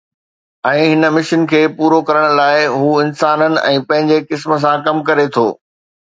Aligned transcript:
۽ 0.67 0.85
هن 0.91 1.03
مشن 1.15 1.41
کي 1.49 1.59
پورو 1.81 1.99
ڪرڻ 2.07 2.25
لاء، 2.39 2.55
هو 2.77 2.87
انسانن 3.03 3.59
۽ 3.73 3.83
پنهنجي 3.91 4.17
قسم 4.31 4.55
سان 4.63 4.83
ڪم 4.89 5.03
ڪري 5.11 5.27
ٿو 5.37 5.45